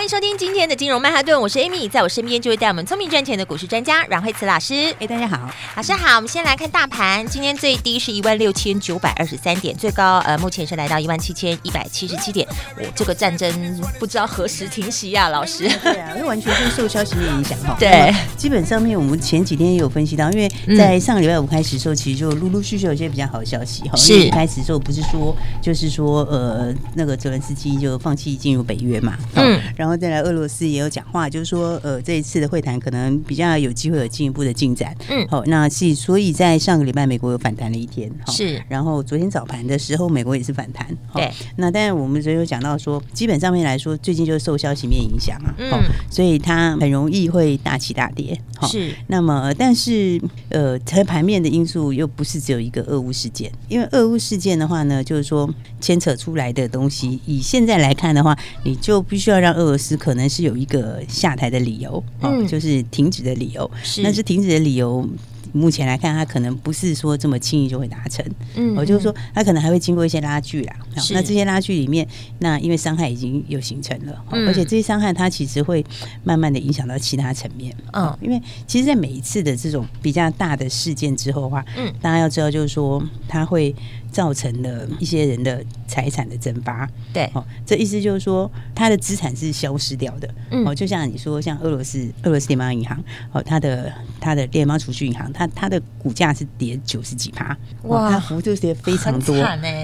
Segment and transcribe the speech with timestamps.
[0.00, 4.94] 欢迎收听今天的金融曼哈顿，我是 Amy，在我身边就会带我们聪明赚钱的股市专家阮慧慈老师。
[4.98, 5.38] 哎，大家好，
[5.76, 6.16] 老师好。
[6.16, 12.48] 我们先来看大盘，今天最低是一万六千九百二十三点，最高呃目前是来到一万七千一百七十七点。
[12.78, 15.68] 我、哦、这个战争不知道何时停息呀、啊，老师。
[15.82, 17.76] 对啊，因为完全是受消息面影响哈。
[17.78, 23.96] 对，基本上面我们前几天也有分析到，因为在上个礼拜五开始的时候，其实就陆陆续续有一些比较好的消息哈。
[23.96, 24.18] 是。
[24.18, 30.60] 一开始的时候不是说就是说呃那个泽连斯基就放弃进入北约嘛，嗯，然后再来俄罗斯。
[30.70, 34.94] 也有讲话，就是说，呃，这一次的会谈可能比较有机会有进一步的进展。
[35.08, 38.62] 嗯，好，那是所以在上个礼拜美国有反弹了一天，是。
[38.68, 40.86] 然后昨天早盘的时候，美国也是反弹。
[41.14, 41.30] 对。
[41.56, 45.70] 那但是我们昨天有讲到说，基本上面来说，最近就是受消息面影响啊，嗯，
[46.10, 48.38] 所以它很容易会大起大跌。
[48.62, 48.94] 是。
[49.06, 55.48] 那么，但是呃，在盘面的因素又不是只有一个俄乌事件，因为俄乌事件的话呢，就是说
[55.80, 60.60] 牵扯出来的东西，以现在来看的话，你就必须要让俄罗斯可能是有。
[60.60, 63.70] 一个下台的理由，嗯，就是停止的理由。
[63.82, 65.08] 是，但是停止的理由，
[65.54, 68.22] 目前来看，他可能不是说这么轻易就会达成。
[68.56, 70.76] 嗯，我就是说，他可能还会经过一些拉锯啦。
[71.12, 72.06] 那这些拉锯里面，
[72.40, 75.82] 那因为伤害已经有形成了，而且这些伤害它其实会
[76.24, 77.74] 慢慢的影响到其他层面。
[77.94, 83.74] 嗯，因为其实，在每一次的这种比较大的事件之后的话，嗯，大家要知道，就是说，它会。
[84.10, 99.34] 造成了一些人的财产的蒸发，对，哦，这意思就是说，他的资产是消失掉的，嗯，哦，就像你说，像俄罗斯俄罗斯联邦银行，哦，它的它的联邦储蓄银行，它它的股价是跌九十几趴，哇，它幅度是跌非常多，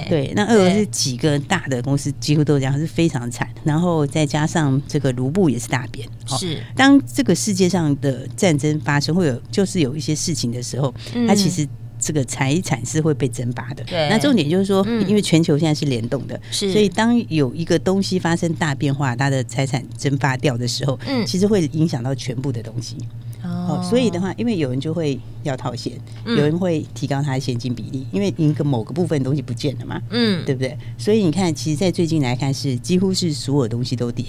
[0.09, 10.93] 对，那俄罗斯几个大的公司几乎都这样，是非常惨，然后再加上这个卢布也是大贬，是，当这个世界上的战争发生，会有就是有一些事情的时候，
[11.29, 11.67] 它其实。
[11.99, 13.85] 这个财产是会被蒸发的。
[13.85, 22.97] 对，那重点就是说，因为全球现在是联动的，是，所以当有一个东西发生大变化，它的财产蒸发掉的时候，嗯，其实会影响到全部的东西。
[23.43, 25.93] 哦，所以的话，因为有人就会要套现，
[26.25, 30.77] 有人会提高他的现金比例，因为一个某个部分东西不见了嘛，嗯，对不对？
[30.99, 34.25] 所以你看，其实，在最近来看，是几乎是所有东西都跌。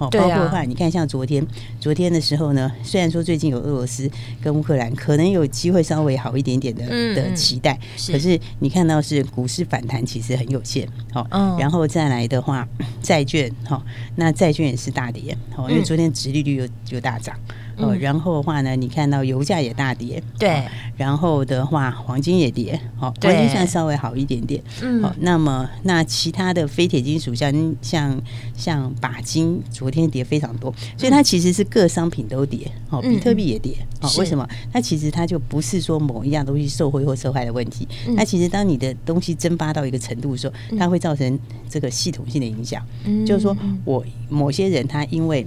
[0.00, 1.46] 哦，包括的话，你看像昨天，
[1.78, 4.10] 昨天的时候呢，虽然说最近有俄罗斯
[4.42, 7.78] 跟乌克兰可能有机会稍微好一点点的的期待，
[8.10, 10.88] 可是你看到是股市反弹其实很有限。
[11.12, 11.26] 好，
[11.58, 12.66] 然后再来的话，
[13.02, 13.82] 债券哈，
[14.16, 17.36] 那债券也是大跌，哦，因为昨天殖利率又又大涨。
[17.76, 20.62] 哦，然后的话呢，你看到油价也大跌，对，
[20.96, 28.20] 然后的话黄金也跌，好，黄金算稍微好一点点，嗯，好，那么那其他的非铁金属像像
[28.56, 34.46] 像钯金昨天跌非常多，所以它其实是各商品都跌，哦，比特币也跌，哦，为什么？
[34.72, 41.38] 它其实它就不是说某一样东西受贿或受害的问题，它其实当你的东西蒸发到一个程度的时候，它会造成
[41.68, 42.84] 这个系统性的影响，
[43.26, 45.46] 就是说我某些人他因为。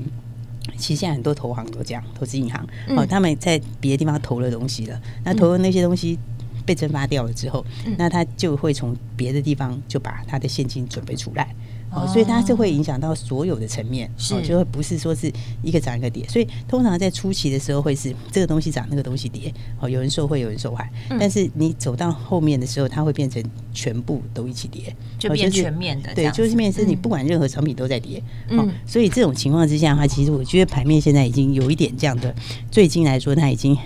[0.78, 6.18] 其实现在很多投行都这样，投资银行哦，他们在别的地方投了东西了，那投的那些东西
[6.66, 7.66] 被蒸发掉了之后，
[7.98, 11.54] 那他就会从别的地方就把他的现金准备出来。
[11.96, 15.32] 哦，所以它是会影响到所有的层面，哦，就会不是说是
[15.62, 23.44] 一个涨一个跌，所以通常在初期的时候会是这个东西涨，那个东西跌，哦，有人受惠，有人受害，但是你走到后面的时候，它会变成
[23.74, 32.34] 全部都一起跌，就变全面的，对，就是面是你不管任何产品都在跌，嗯，所以这种情况之下的话，其实我觉得盘面现在已经有一点这样的，
[32.72, 33.78] 最近来说它已经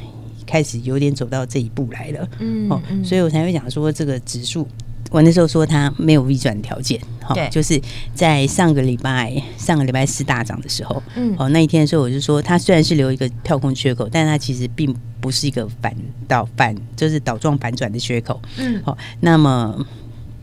[0.46, 4.68] 开始有点走到这一步来了，嗯，哦，所以我才会讲说这个指数。
[5.12, 7.82] 我那时候说它没有逆转条件，哈，就是
[8.14, 15.96] 在上个礼拜上个礼拜四大涨的时候，嗯，哦，那一天的时候我就说，它虽然是留一个跳空缺口，但它其实并不是一个反
[16.28, 19.86] 倒反，就是倒状反转的缺口，嗯，好，那么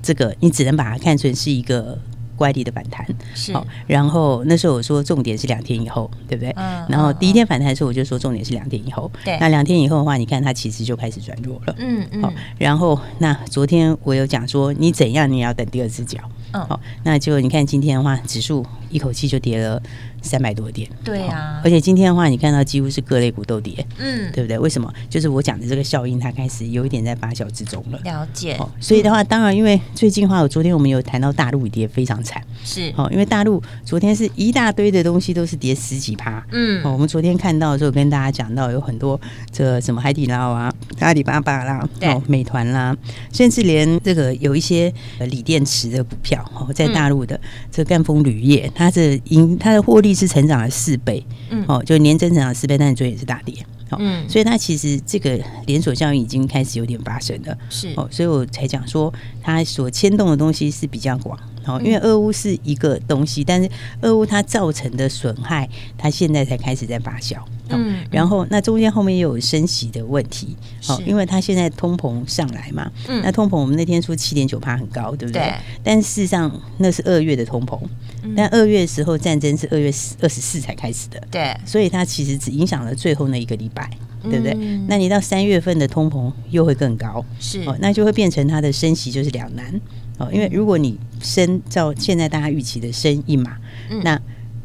[0.02, 1.98] 这个你只能把它看成是一个。
[2.36, 3.06] 乖离的反弹，
[3.52, 6.50] 好，然后那时候我说重点是两天以后，对不对？
[6.56, 6.84] 嗯。
[6.88, 9.10] 然后第一天反弹的时候，我就说重点是两天以后。
[9.24, 9.36] 对。
[9.38, 11.74] 那两天以后的话，你看它其实就开始转弱了。
[11.78, 12.22] 嗯嗯。
[12.22, 16.18] 好，然后那昨天我有讲说，你怎样你也要等第二只脚。
[16.52, 19.80] 嗯，好，那就你看今天的话，指数一口气就跌了。
[20.24, 24.58] 三百多点，对啊，而且今天的话，你看到几乎是各类股都跌，嗯，对不对？
[24.58, 24.92] 为什么？
[25.10, 27.98] 就是我讲的这个效应，它开始有一点在发酵之中了。
[28.02, 28.56] 了解。
[28.58, 32.92] 哦，所以的话，当然，因为最近的话，我昨天我们有谈到大陆跌非常惨，是。
[32.96, 39.20] 哦，因为大陆昨天是一大堆的东西都是跌十几趴，嗯，哦，我们昨天看到的时候跟大家讲到有很多
[39.52, 42.96] 这什么海底捞啊、阿里巴巴啦、哦、美团啦，
[43.32, 47.38] 甚至连这个有一些呃锂电池的股票哦，在大陆的
[47.70, 53.54] 这个赣锋铝业，它的盈它的获利是成长了四倍，嗯，哦，就年增长了四倍，但是昨天也是大跌，
[53.90, 59.12] 哦，嗯，所以它其实这个连锁效应已经开始有点发生了，是哦，所以我才讲说
[59.42, 61.38] 它所牵动的东西是比较广。
[61.66, 63.66] 哦，因为俄乌是一个东西，但是
[64.02, 65.66] 俄乌它造成的损害，
[65.96, 67.38] 它现在才开始在发酵。
[67.70, 70.56] 嗯，然后那中间后面又有升息的问题。
[70.82, 72.90] 好，因为它现在通膨上来嘛。
[73.08, 75.40] 嗯，那通膨我们那天说七点九趴很高，对不对？
[75.40, 75.54] 对。
[75.82, 77.80] 但事实上那是二月的通膨，
[78.36, 79.86] 但二月的时候战争是二月
[80.20, 81.20] 二十四才开始的。
[81.30, 81.56] 对。
[81.64, 83.90] 所以它其实只影响了最后那一个礼拜，
[84.22, 84.54] 对不对？
[84.86, 87.24] 那你到三月份的通膨又会更高。
[87.40, 87.62] 是。
[87.62, 89.80] 哦，那就会变成它的升息就是两难。
[90.18, 93.56] 哦，因为如果你升照现在大家预期的升一码，
[93.88, 94.20] 嗯、那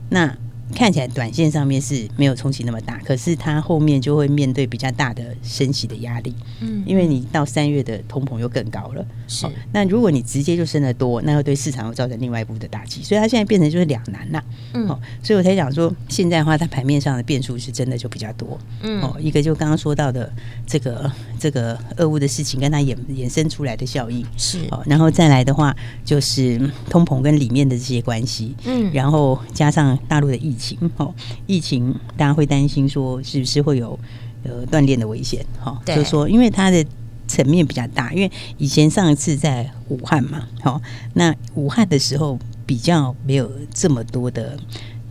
[0.09, 0.37] 那。
[0.73, 6.33] 看起来短线上面是没有冲击那么大，可是它后面就会面对比较大的升息的压力。
[6.61, 9.05] 嗯，因为你到三月的通膨又更高了。
[9.27, 13.03] 是，那如果你直接就升得多，那又对市场又造成另外一步的打击。
[13.03, 14.43] 所以它现在变成就是两难呐。
[14.73, 18.59] 嗯，哦所以我才讲说，现在的话，它盘面上的变数是真的就比较多。
[18.81, 20.31] 嗯，哦，一个就刚刚说到的
[20.67, 24.59] 这个这个俄乌的事情，跟它衍衍生出来的效应是。
[24.69, 25.75] 哦，然后再来的话，
[26.05, 28.55] 就是通膨跟里面的这些关系。
[28.65, 30.59] 嗯，然后加上大陆的疫情。
[30.59, 31.15] 情哦，
[31.47, 33.97] 疫情大家会担心说是不是会有
[34.43, 35.45] 呃断链的危险？
[35.57, 36.85] 哈，就是说因为它的
[37.29, 40.81] 层面比较大，因为以前上一次在武汉嘛，好，
[41.13, 44.59] 那武汉的时候比较没有这么多的。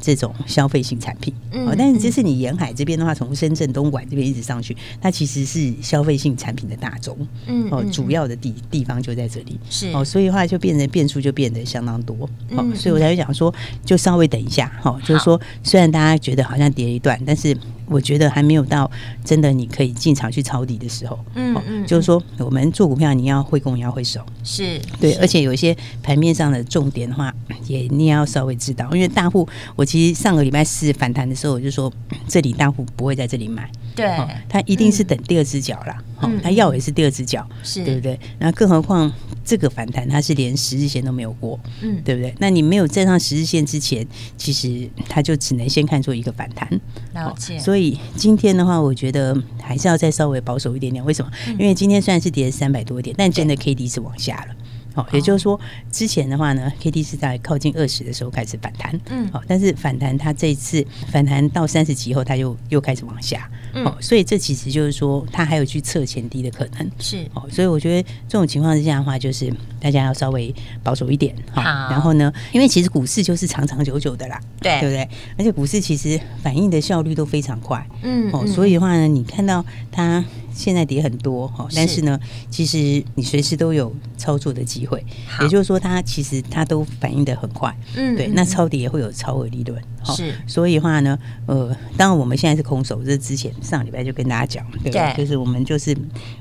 [0.00, 7.16] 这种消费性产品，哦，但是这是你沿海这边的话，从深圳、东莞这边一直上去，它其实是消费性产品的大宗，
[7.46, 9.90] 嗯，哦，主要的地地方就在这里，是。
[9.92, 13.52] 哦，所以的话就变成变数就变得相当多，哦，所以我才会讲说，
[13.84, 17.56] 就稍微等一下，哈，就是说，虽然大家觉得好像跌一段，但是。
[17.88, 18.90] 我觉得还没有到
[19.24, 27.34] 真的你可以进场去抄底的时候，嗯嗯，就是说我们做股票你要会攻也要会守，是对，而且有一些盘面上的重点的话，
[27.66, 31.92] 也你也要稍微知道，因为大户我其实上个礼拜四反弹的时候，我就说
[32.26, 33.70] 这里大户不会在这里买，
[34.02, 38.20] 对，他一定是等第二只脚啦，嗯，他要也是第二只脚，是对不对？
[38.38, 39.10] 那更何况
[39.42, 42.34] 这个反弹它是连十日线都没有过，嗯，对不对？
[42.38, 44.06] 那你没有站上十日线之前，
[44.36, 46.68] 其实它就只能先看作一个反弹，
[47.14, 47.78] 了解，所以。
[47.78, 51.04] 所以今天的话，我觉得还是要再稍微保守一点点。
[51.04, 51.30] 为什么？
[51.52, 54.54] 因为今天虽然是跌三百多点，但真的 K D 是往下了。
[54.98, 55.58] 好，也就是说，
[55.92, 59.00] 之前的话呢，K D 是在靠近二十的时候开始反弹。
[59.10, 63.48] 嗯，好，但是反弹它这一次反弹到三十几后，它又又开始往下。
[63.74, 66.90] 嗯，所以这其实就是说，它还有去测前低的可能。
[66.98, 70.52] 是，哦，所以我觉得这种情况之下的话，就是大家要稍微
[70.82, 71.32] 保守一点。
[71.52, 75.08] 好，然后呢，因为其实股市就是长长久久的啦，对，对不对？
[75.38, 77.86] 而且股市其实反应的效率都非常快。
[78.02, 80.24] 嗯，哦，所以的话呢，你看到它。
[80.58, 82.18] 现在跌很多哈，但是呢，
[82.50, 85.02] 其实你随时都有操作的机会。
[85.40, 87.72] 也就是说，它其实它都反应的很快。
[87.94, 89.80] 嗯，对，那抄底也会有超额利润。
[90.04, 91.16] 是，所以的话呢，
[91.46, 95.96] 呃，当然我们现在是空手，这之前上礼拜就跟大家讲，对，对，就是我们就是，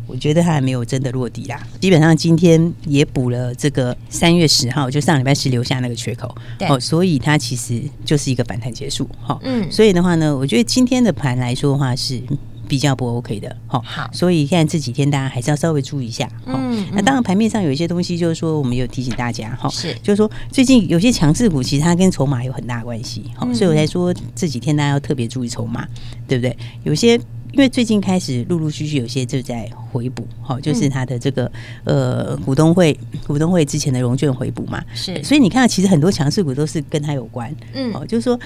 [0.08, 1.62] 我觉得它还没有真的落地啦。
[1.80, 6.34] 基本上今天也补了这个三月十号，就上礼拜是留下那个缺口。
[6.58, 9.08] 对，哦，所以它其实就是一个反弹结束。
[9.22, 12.22] 哈，嗯，所以的话呢，我觉得今天的盘来说的话是。
[12.68, 25.88] 比较不 OK 的，好，所以现在这几天大家还是要稍微注意一下，嗯，那当然盘面上有一些东西，就是说我们有提醒大家，哈，是，就是说最近有些强势股，其实它跟筹码有很大关系，好，所以我才说这几天大家要特别注意筹码，
[26.28, 26.56] 对不对？
[26.84, 27.14] 有些
[27.54, 31.52] 因为最近开始陆陆续续有些就在回补，好，就是它的这个
[31.86, 38.40] 呃股东会股东会之前的融券回补嘛，是，所以你看到其实很多强势股都是跟它有关，嗯，好，就是说。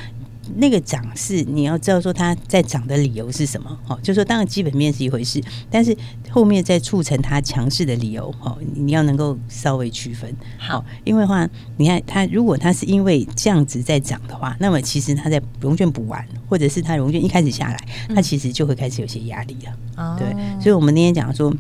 [0.56, 3.78] 那个涨势，你要知道说它在涨的理由是什么？
[3.88, 5.96] 哦，就是说当然基本面是一回事，但是
[6.30, 10.34] 后面在促成它强势的理由，哦，你要能够稍微区分。
[10.58, 17.78] 好，因为话你看它，如果它是因为这样子在涨的话，那么其实它在融券补完，或者是它融券一开始下来，
[18.16, 19.74] 它其实就会开始有些压力了。
[19.98, 20.28] 哦，对，
[20.62, 21.54] 所以我们那天讲说。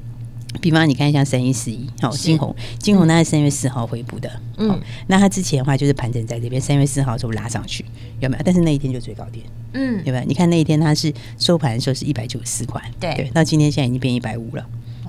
[0.61, 7.83] 比方你看一下三一四一，好，金红，金红它是三月四号回补的，嗯，那它之前的话就是盘整在这边，三月四号的时候拉上去，
[8.19, 8.43] 有没有？
[8.45, 10.25] 但是那一天就最高点，嗯，有没有？
[10.25, 14.63] 你看那一天它是收盘的时候是一百九十四块，对，对，到今天现在已经变一百五了，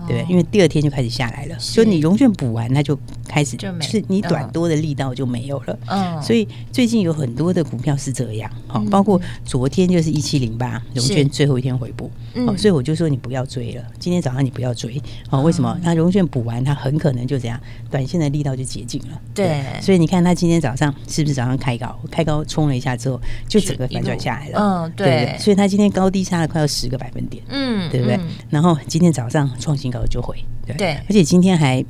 [0.06, 5.78] 对，因为第二天就开始下来了，所以你融券补完，它就开始就是你短多的力道就没有了。
[5.86, 12.10] 嗯，所以最近有很多的股票是这样，好，包括昨天就是一七零八融券最后一天回补，
[12.46, 15.78] 哦，所以我就说你不要追了，今天早上你不要追，哦，为什么？
[15.84, 19.20] 它融券补完，它很可能就这样，短线的力道就解禁了。
[19.32, 24.58] 对，所以你看它今天早上是不是早上开高，开高冲了一下之后，就整个反转下来了。
[24.58, 28.18] 嗯，对，所以它今天高低差了快要十个百分点，嗯，对不对？
[28.50, 29.91] 然后今天早上创新。
[30.08, 31.84] 就回对，对，而且今天还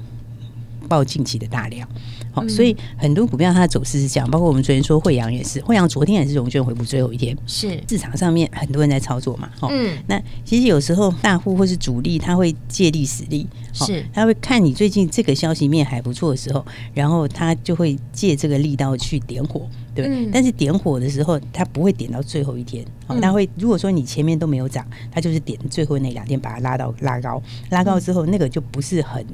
[0.89, 1.89] 报近期的大量，
[2.33, 7.81] 好、嗯，所以很多股票它的走势是这样，包括我们昨天说惠阳也是，惠阳昨天也是融券回补最后一天，是。
[7.89, 14.05] 市场上面很多人在操作嘛，嗯，那其实有时候大户或是主力他会借力使力，是。
[14.13, 19.67] 他会看你最近这个消息面还不错的时候，然后他就会借这个力道去点火。
[19.95, 29.25] 对，嗯、但是点火的时候，它不会点到最后一天，哦，它会如果说你前面都没有涨，它就是点最后那两天把它拉到拉高，拉高之后那个就不是很，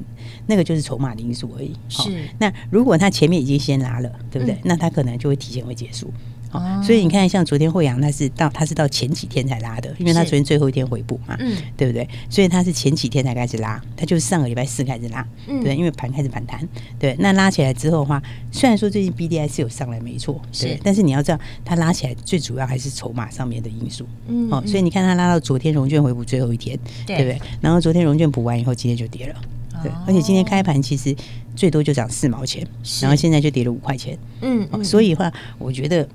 [0.47, 1.73] 那个就是筹码的因素而已。
[1.87, 4.55] 是，那如果它前面已经先拉了，对不对？
[4.55, 6.11] 嗯、那它可能就会提前会结束。
[6.51, 12.07] 哦，所以你看，像昨天惠阳，他是到他是到前几天才拉的，因为他昨天最后一天回补嘛，嗯，对不对？
[12.29, 27.41] 所以他是前几天才开始拉，他就是上个礼拜四开始拉，嗯，对，因为盘开始反弹，对，那拉起来之后的话，虽然说最近 BDI 是有上来没错，对，是但是你要知道，它拉起来最主要还是筹码上面的因素，嗯，哦，所以你看它拉到昨天融券回补最后一天，对，对不对？
[27.61, 29.35] 然后昨天融券补完以后，今天就跌了，
[29.83, 31.15] 对，而且今天开盘其实
[31.59, 32.65] 最多就涨四毛钱，
[33.01, 36.07] 然后现在就跌了五块钱，嗯，嗯，所以的话，我觉得。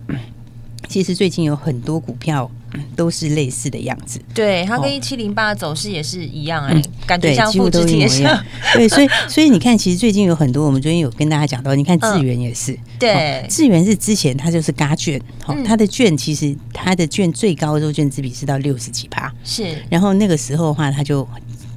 [0.86, 2.48] 其实最近有很多股票
[2.94, 8.44] 都是类似的样子，对，它跟一七零八的走势也是一样哎，感觉像复制贴上。
[8.74, 21.26] 对，所以 所以你看，其实最近有很多，我们昨天有跟大家讲到，你看智源也是，对，智源是之前它就是嘎券，好，它的券其实它的券最高的时候券资比是到六十几趴，是，然后那个时候的话，它就。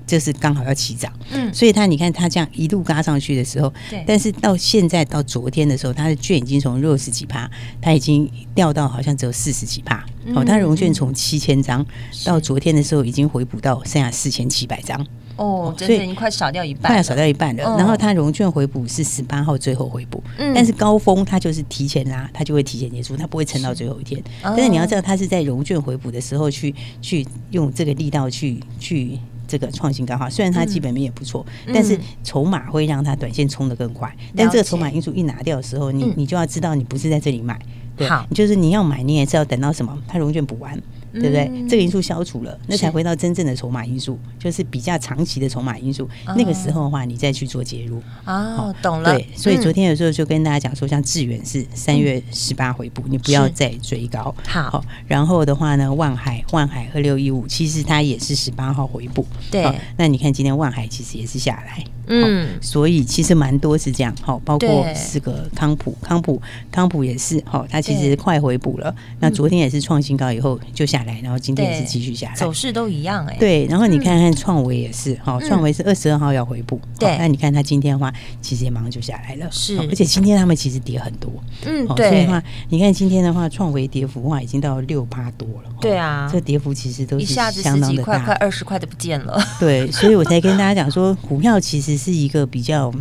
[0.08, 7.48] 就是刚好要起涨，嗯，所以他你看他这样一路嘎上去的时候，对，但是到现在到昨天的时候，他的券已经从六十几趴，
[7.82, 11.86] 他已经掉到好像只有四十几趴，哦，他融券从七千张
[12.24, 17.64] 到昨天的时候已经回补到剩下四千七百张，哦，所以已经快少掉一半，快要少掉一半了。
[17.78, 24.24] 然后他融券回补是十八号最后回补，嗯，但是高峰他就是提前拉，他就会提前结束，他不会撑到最后一天。
[24.42, 29.20] 但是你要知道，他是在融券回补的时候去去用这个力道去去。
[29.48, 34.14] 这个创新高哈，虽然它基本面也不错，嗯、但是筹码会让它短线冲得更快。
[34.20, 37.60] 嗯、但这个筹码因素一拿掉的时候，你你就要知道，你不是在这里买，
[37.96, 39.98] 对，好就是你要买，你也是要等到什么？
[40.08, 40.78] 它融券补完。
[41.20, 41.52] 对不对？
[41.68, 46.08] 这个因素消除了，那才回到真正的筹码因素，就是比较长期的筹码因素。
[46.36, 48.02] 那个时候的话，你再去做介入。
[48.26, 49.14] 哦，懂了。
[49.14, 54.34] 对，所以昨天有时候就跟大家讲说，像智原是三月十八回补，你不要再追高。
[54.46, 59.26] 好，然后的话呢，万海万海二六一五，其实它也是十八号回补。
[59.52, 59.66] 对，
[59.98, 61.84] 那你看今天万海其实也是下来。
[62.10, 64.16] 嗯，所以其实蛮多是这样。
[64.22, 67.44] 好，包括四个康普，康普康普也是。
[67.46, 68.96] 好，它其实快回补了。
[69.20, 73.36] 那昨天也是创新高以后就下来，然后今天也是继续下来，走势都一样哎。
[73.38, 77.18] 对，然后你看看创维也是，哈，创维是二十二号要回补，对。
[77.18, 79.78] 那你看它今天的话，其实也马上就下来了，是。
[79.80, 81.30] 而且今天他们其实跌很多，
[81.66, 82.10] 嗯，对。
[82.10, 89.38] 所以的话，你看今天的话，创维跌幅的话已经到六趴多了，对啊，这跌幅其实都是相当的大，快二十块都不见了。
[89.60, 91.98] 对，所以我才跟大家讲说，股票其实。
[91.98, 92.94] 是一个比较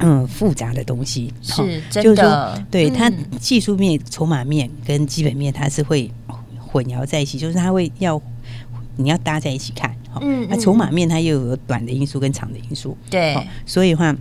[0.00, 2.60] 嗯复杂的东西，是真的。
[2.68, 3.08] 对它
[3.38, 6.10] 技术面、筹码面跟基本面，它是会
[6.74, 8.20] 混淆在一起，就是它会要
[8.96, 9.94] 你要搭在一起看。
[10.20, 13.36] 嗯，那筹码面它又有短的因素跟长的因素，对。
[13.64, 14.12] 所以的话，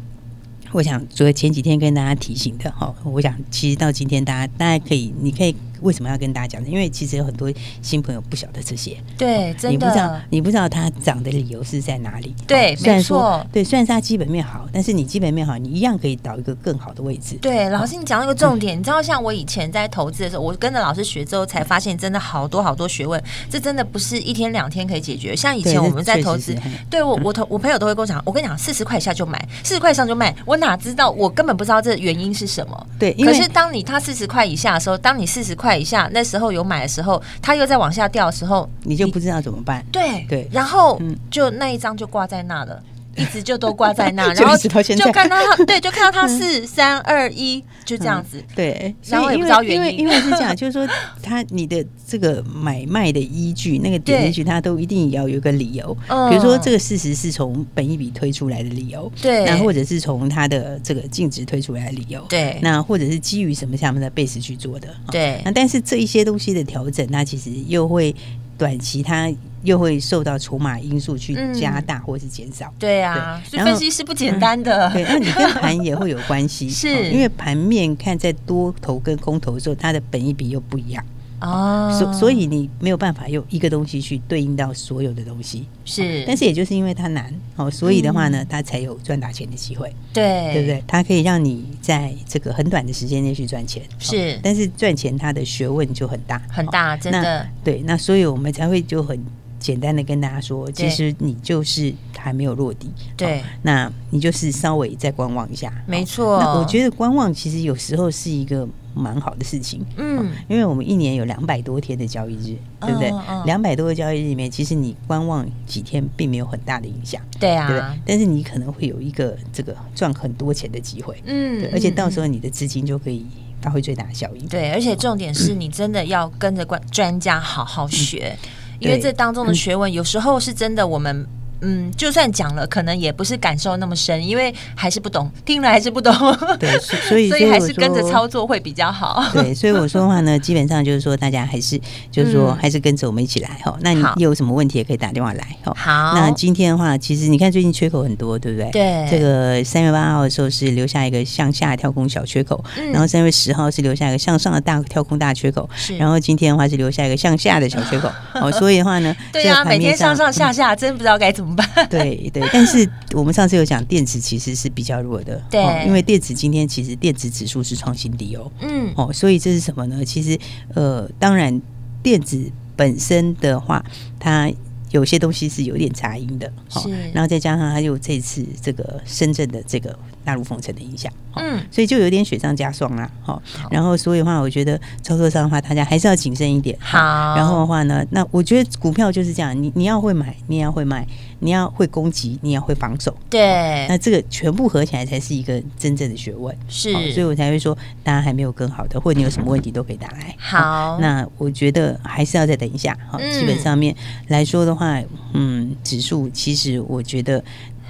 [0.72, 5.56] 我想，昨前几天跟大家提醒的哈，我想其实到今天，大家大家可以，你可以。
[5.84, 6.70] 为什么要跟大家讲呢？
[6.70, 12.34] 因为其实有很多新朋友不晓得这些，对，真的，你不知道，你不知道它涨的理由是在哪里。
[12.48, 17.36] 对，没错，对，虽然是它基本面好，但是你基本面好，你一样可以导一个更好的位置。
[17.42, 25.36] 对，老师，你讲那个重点，你知道，像我以前在投资的时候，我跟着老师学之后，才发现真的好多好多学问，这真的不是一天两天可以解决。
[25.36, 26.56] 像以前我们在投资，
[26.90, 30.34] 对我我投我朋友都会跟我讲，我跟你讲，四十块以下就买，四十块以上就卖。
[30.46, 32.88] 我哪知道，我根本不知道这原因是什么。
[33.00, 36.54] 对，可是当你它四十块以下的时候，当你四十块以下那时候。
[36.54, 39.84] 有买的时候，它又在往下掉的时候，你就不知道怎么办。
[39.92, 41.02] 对对，然后
[41.32, 42.80] 就那一张就挂在那了。
[43.16, 48.44] 一直就都挂在那， 然后就看到他， 对，就看到他四三二一，就这样子。
[48.56, 50.88] 对，然后也不知道原因，因为是这样，就是说
[51.22, 55.96] 他你的这个买卖的依据，那个点进去，他都一定要有个理由。
[56.30, 65.42] 比如说这个事实是从本一笔推出来的理由，对，那或者是从他的这个净值推出来的理由，对，那或者是基于什么下面的 base 去做的，对。
[65.46, 68.16] 那但是这一些东西的调整，那其实又会
[68.58, 69.32] 短期它。
[69.64, 72.70] 又会受到筹码因素去加大或是减少。
[72.78, 74.92] 对啊，所以分析是不简单的。
[74.92, 81.02] 对，那你跟 盘也会有关系，是因为盘面看在多头跟空头的时候，它的本益比又不一样。
[81.44, 86.24] 哦，所所以你没有办法用一个东西去对应到所有的东西，是。
[86.26, 90.82] 但是也就是因为它难哦，所以的话呢，它才有赚大钱的机会，对，对不对？
[90.88, 94.40] 它可以让你在这个很短的时间内去赚钱，是。
[94.42, 97.46] 但是赚钱它的学问就很大，很大，真的。
[97.62, 99.22] 对，那所以我们才会就很
[99.60, 106.40] 简单的跟大家说，其实你就是还没有落地，对，那你就是稍微再观望一下，没错。
[106.40, 108.66] 那我觉得观望其实有时候是一个。
[108.94, 113.12] 蛮好的事情，嗯，因为我们一年有两百多天的交易日，对不对？
[113.46, 118.00] 两百多个交易日里面，其实你观望几天并没有很大的影响，对啊，对不对？
[118.06, 123.26] 但是你可能会有一个这个赚很多钱的机会，嗯，对，而且到时候你的资金就可以
[123.62, 124.46] 发挥最大的效益。
[124.48, 128.38] 对，而且重点是你真的要跟着专专家好好学，
[128.80, 131.28] 因为这当中的学问有时候是真的我们。
[131.64, 136.14] 嗯，就算讲了，可能也不是感受那么深，因为还是不懂，听了还是不懂。
[136.60, 139.24] 对，所以 所以还是跟着操作会比较好。
[139.34, 141.80] 对， 所以我说的话呢，基本上就是说，大家还是
[142.12, 143.76] 就是说，还是跟着我们一起来哈。
[143.82, 145.74] 那你有什么问题也可以打电话来哈。
[145.76, 148.70] 好，那今天的话，其实你看最近缺口很多，对不对？
[148.72, 149.08] 对。
[149.10, 155.96] 这个三月八号的时候是留下一个向下跳空小缺口，然后三月十号是留下一个向上的大跳空大缺口，是。
[155.98, 158.12] 然后今天的话是留下一个向下的小缺口。
[158.36, 161.53] 哦，所以的话呢，对啊，每天上上下下，真不知道该怎么。
[161.90, 170.04] 对对，但是我们上次有讲电子其实是比较弱的，对，因为电子今天其实电子指数是创新低哦，嗯，哦，所以这是什么呢？
[170.06, 170.38] 其实
[170.74, 171.62] 呃，当然
[172.02, 173.84] 电子本身的话，
[174.20, 174.52] 它
[174.92, 183.42] 有些东西是有点杂音的，好，然后再加上它有这次这个深圳的这个纳入封城的影响，嗯，所以就有点雪上加霜啦，好，
[183.72, 187.00] 然后所以的话，我觉得操作上的话，大家还是要谨慎一点，好，
[187.36, 191.08] 然后的话呢，那我觉得股票就是这样，你你要会买，你也要会卖。
[191.44, 196.56] 你要会攻击，你要会防守，对，那这个全部合起来才是一个真正的学问。
[196.68, 200.34] 是，所以我才会说，大家还没有更好的，或者你有什么问题都可以打来。
[200.40, 202.98] 好，那我觉得还是要再等一下。
[203.10, 203.96] 好，基本上面
[204.30, 205.00] 来说的话，
[205.34, 207.44] 嗯，指数其实我觉得。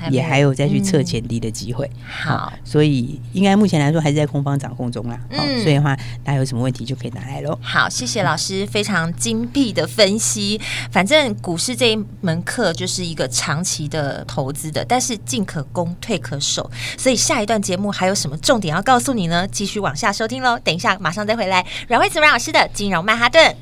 [0.09, 5.19] 也还有再去测前低的机会，嗯，好，所以应该目前来说还是在空方掌控中啦。
[5.29, 7.57] 嗯，所以的话，大家有什么问题就可以拿来喽。
[7.61, 10.59] 好，谢谢老师非常精辟的分析。
[10.91, 16.69] 反正股市这一门课就是一个长期的投资的，但是进可攻，退可守。
[16.97, 19.47] 所以下一段节目还有什么重点要告诉你呢？
[19.47, 20.59] 继续往下收听喽。
[20.59, 23.55] 等一下马上再回来，阮惠慈阮老师的金融曼哈顿。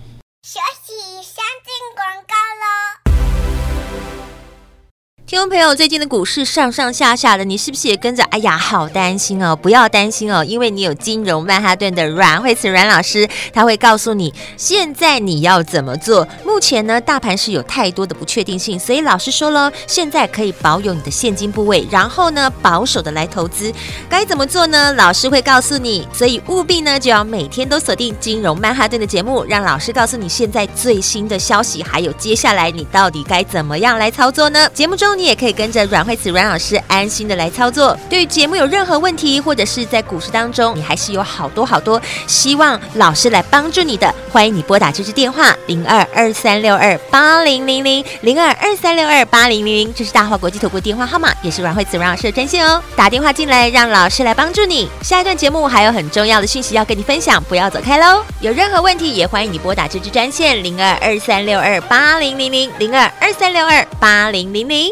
[5.32, 8.22] 听众朋友，最近的股市上上下下的，你是不是也跟着？
[8.24, 9.56] 哎呀，好担心哦！
[9.56, 16.28] 不要担心哦，因为你有金融曼哈顿的阮蕙慈阮老师，他会告诉你现在你要怎么做。
[16.46, 23.72] 目前呢，大盘是有太多的不确定性，所以老师说了，现在可以保有你的现金部位，然后呢，保守的来投资。
[24.10, 24.92] 该怎么做呢？
[24.96, 34.70] 老师会告诉你，所以务必呢，就要每天都锁定金融曼哈顿的节目，让老师告诉你现在最新的消息，还有接下来你到底该怎么样来操作呢？
[34.74, 35.21] 节目中。
[35.22, 37.96] 你也可以跟着阮蕙慈阮老师安心的来操作。
[38.10, 52.82] 对于节目有任何问题，或者是在股市当中，你还是有好多好多希望老师来帮助你的，欢迎你拨打这支电话零二二三六二八零零零零二二三六二八零零零，这是大华国际投顾电话号码，也是阮蕙慈阮老师的专线哦。
[52.96, 54.90] 打电话进来，让老师来帮助你。
[55.04, 58.24] 下一段节目还有很重要的讯息要跟你分享，不要走开喽。
[58.40, 64.92] 有任何问题，也欢迎你拨打这支专线零二二三六二八零零零零二二三六二八零零零。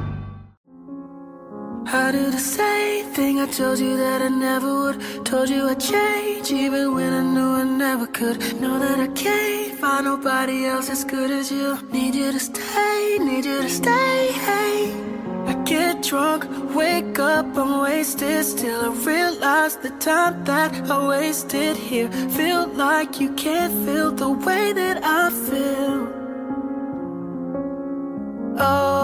[1.87, 5.25] I do the same thing I told you that I never would.
[5.25, 8.37] Told you I'd change even when I knew I never could.
[8.61, 11.77] Know that I can't find nobody else as good as you.
[11.91, 14.31] Need you to stay, need you to stay.
[14.31, 14.93] Hey.
[15.47, 18.45] I get drunk, wake up, I'm wasted.
[18.45, 22.09] Still, I realize the time that I wasted here.
[22.29, 26.07] Feel like you can't feel the way that I feel.
[28.59, 29.00] Oh.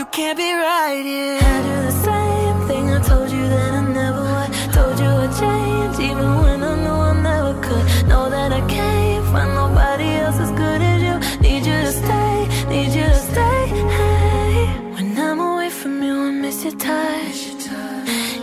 [0.00, 1.38] You can't be right, here.
[1.54, 4.50] I do the same thing I told you that I never would.
[4.76, 7.84] Told you I'd change, even when I knew I never could.
[8.08, 11.16] Know that I can't find nobody else as good as you.
[11.44, 12.36] Need you to stay,
[12.72, 13.60] need you to stay.
[13.98, 14.54] Hey,
[14.94, 17.40] when I'm away from you, I miss your touch.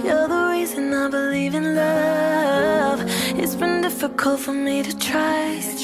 [0.05, 2.99] You're the reason I believe in love.
[3.41, 5.76] It's been difficult for me to trust.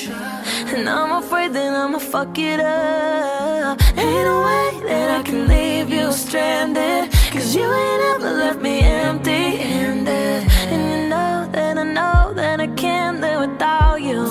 [0.75, 3.79] And I'm afraid that I'ma fuck it up.
[3.95, 7.11] Ain't no way that I can leave you stranded.
[7.31, 10.43] Cause you ain't ever left me empty handed.
[10.71, 14.25] And you know that I know that I can't live without you.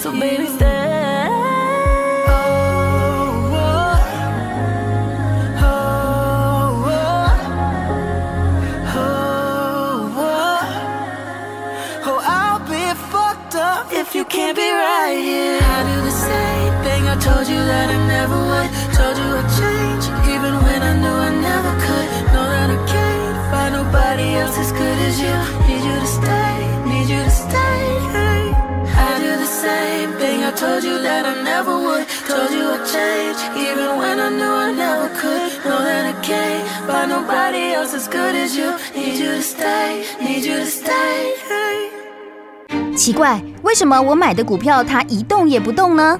[0.00, 1.28] So baby, stay.
[2.28, 2.34] Oh,
[3.54, 3.96] oh,
[8.88, 9.16] oh.
[12.08, 15.45] Oh, I'll be fucked up if you can't be right here,
[17.65, 18.69] that I never would.
[18.93, 22.07] Told you I'd change, even when I knew I never could.
[22.33, 25.33] Know that I can't find nobody else as good as you.
[25.67, 27.81] Need you to stay, need you to stay.
[28.93, 30.43] I do the same thing.
[30.43, 32.05] I told you that I never would.
[32.27, 35.49] Told you I'd change, even when I knew I never could.
[35.65, 38.77] Know that I can't find nobody else as good as you.
[38.93, 41.33] Need you to stay, need you to stay.
[42.95, 46.19] 奇怪，为什么我买的股票它一动也不动呢？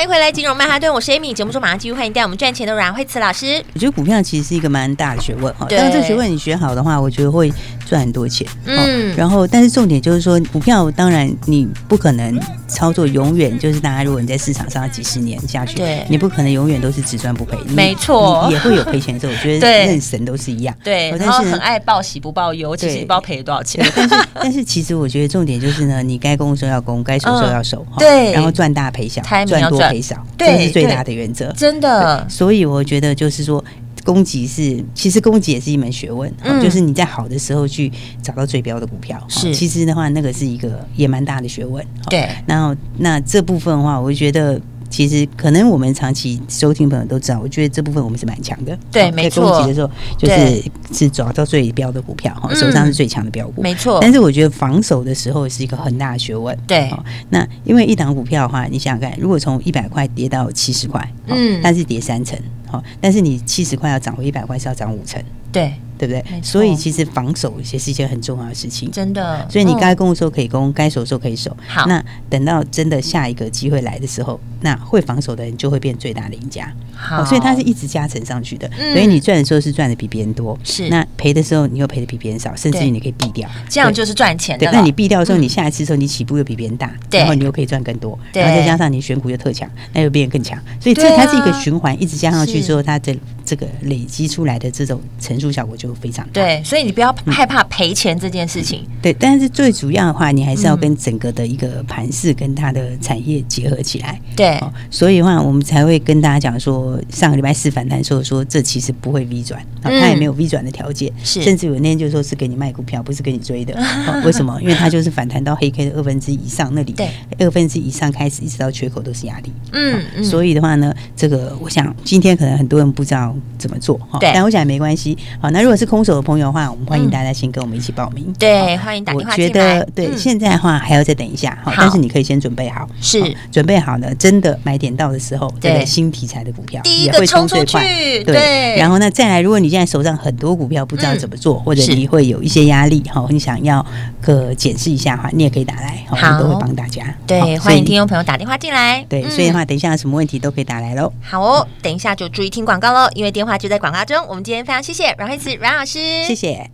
[0.00, 1.30] 欢迎回来，金融曼哈顿，我是 Amy。
[1.34, 3.62] 节目中马上继续欢迎带我们赚钱的阮慧慈老师。
[3.74, 7.52] 我觉得股票其实是一个蛮大的学问哈，但是这个学问你学好的话，我觉得会
[7.90, 8.46] 赚很多钱。
[8.66, 17.58] 嗯，然后但是重点就是说，股票当然你不可能操作永远就是大家如果你在市场上几十年下去，对，你不可能永远都是只赚不赔。
[17.74, 19.32] 没错，也会有赔钱的时候。
[19.32, 20.72] 我觉得任神都是一样。
[20.84, 23.84] 对，然后很爱报喜不报忧，其实不知道赔了多少钱。
[23.96, 27.84] 但是 但是其实我觉得重点就是呢，你该攻的时候要攻，该守的时候要守。
[27.98, 29.80] 对，然后赚大赔小，赚多。
[29.80, 32.24] 赔少，这是最大的原则，真的。
[32.28, 33.64] 所以我觉得就是说，
[34.10, 37.88] 攻击是其实攻击也是一门学问，嗯、就是你在好的时候去
[38.20, 39.24] 找到最标的股票。
[39.28, 41.86] 是，其实的话，那个是一个也蛮大的学问。
[42.08, 44.60] 对，然后那这部分的话，我觉得
[44.90, 48.76] 其实可能我们长期收听朋友都知道，我觉得这部分我们是蛮强的。
[48.90, 49.44] 对，没错。
[49.44, 53.98] 在攻击的时候，就是是抓到最标的股票，哈，手上是最强的标股，没错。
[54.02, 56.56] 但是我觉得防守的时候是一个很大的学问。
[56.66, 56.92] 对，
[57.30, 62.36] 那因为一档股票的话，你想想看，如果从一百块跌到七十块，嗯，但是跌三成。
[62.66, 65.22] 好，但是你七十块要涨回一百块，是要涨五成。
[65.52, 65.72] 对。
[66.00, 66.42] 对不对？
[66.42, 69.46] 所以其实防守也是一件很重要的事情，真的。
[69.50, 71.54] 所以你该攻的时候可以攻，该守的时候可以守。
[71.68, 76.72] 好，那等到真的下一个机会来的时候，那会防守的人就会变最大的赢家。
[76.94, 78.70] 好，所以它是一直加成上去的。
[78.92, 80.88] 所以你赚的时候是赚的比别人多，是。
[80.88, 84.66] 那赔的时候你又赔的比别人少，甚至于你可以避掉，这样就是赚钱的。
[84.66, 88.18] 对，那你避掉的时候，你下一次的时候你起步又比别人大，然后你又可以赚更多。
[88.32, 90.58] 然后再加上你选股又特强，那又变得更强。
[90.80, 96.32] 所以这它是一个循环，一直加上去之后，它这这个累积出来的这种乘数效果就非常大。
[96.34, 96.62] 对。
[96.64, 99.12] 所以你不要害怕赔钱这件事情，对。
[99.12, 104.20] 但是最主要的话，你还是要跟整个的一个盘势跟它的产业结合起来。
[104.36, 104.60] 对。
[104.90, 111.12] 所以的话，我们才会跟大家讲说，上个礼拜四反弹，说说这其实不会 V 转，它也没有 V 转的条件。
[111.22, 111.42] 是。
[111.42, 113.74] 甚至有那天就说是给你卖股票，不是给你追的。
[114.24, 114.58] 为什么？
[114.60, 116.92] 因为它就是反弹到黑 K 的二分之一以上那里。
[116.92, 117.08] 对。
[117.38, 119.52] 二分之一以上开始，一直到缺口都是压力。
[119.72, 120.24] 嗯。
[120.24, 123.98] 所以的话呢，这个我想今天可能很多人不知道怎么做。
[124.20, 124.30] 对。
[124.34, 125.16] 但我想也没关系。
[125.40, 126.70] 好，那如果是空手的朋友的话。
[126.70, 128.30] 我们欢迎大家先跟我们一起报名。
[128.38, 129.48] 对，欢迎打电话进来。
[129.48, 137.82] 我觉得对，现在的话还要再等一下，好，但是你可以先准备好，是准备好了，真的买点到的时候，对新题材的股票也会冲最快。
[138.24, 143.84] 对，然后呢，再来，如果你现在手上很多股票不知道怎么做，或者你会有一些压力，哈，你想要
[144.20, 147.02] 个检视一下哈，你也可以打来，我们都会帮大家。
[147.26, 149.02] 对，欢迎听众朋友打电话进来。
[149.08, 151.10] 对，所以的话，等一下有什么问题都可以打来喽。
[151.22, 154.22] 好哦，等一下就注意听广告喽，因为电话就在广告中。
[154.28, 156.70] 我们今天非常谢谢阮慧慈阮老师，谢谢。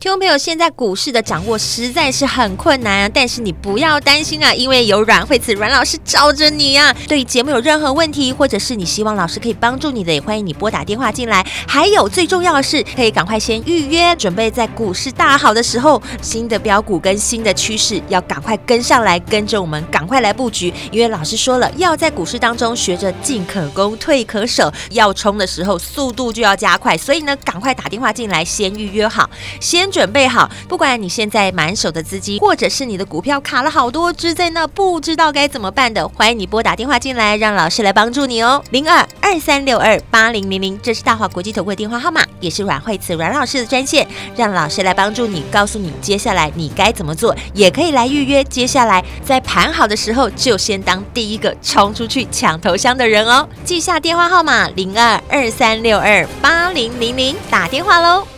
[0.00, 6.94] 听众朋友，现在股市的掌握实在是很困难啊，但是你不要担心啊，因为有阮慧慈阮老师罩着你啊。
[7.08, 11.44] 对节目有任何问题，或者是你希望老师可以帮助你的，也欢迎你拨打电话进来。
[11.66, 20.72] 还有最重要的是，可以赶快先预约，准备在股市大好的时候，新的标股跟新的趋势要赶快跟上来，跟着我们赶快来布局。
[20.92, 26.96] 因为老师说了，要在股市当中学着进可攻，退可守，要冲的时候速度就要加快。
[26.96, 29.28] 所以呢，赶快打电话进来，先预约好，
[29.60, 29.87] 先。
[29.90, 38.62] 准备好，不管你现在满手的资金，或者是你的股票卡了好多只在那，不知道该怎么办的，欢迎你拨打电话进来，让老师来帮助你哦。
[38.70, 48.42] 零二二三六二八零零零，这是大华国际投顾电话号码，也是阮慧慈阮老师的专线，让老师来帮助你，告诉你接下来你该怎么做，也可以来预约。
[48.44, 53.48] 接下来在盘好的时候，就先当第一个冲出去抢头香的人哦。
[53.64, 58.37] 记下电话号码零二二三六二八零零零，打电话喽。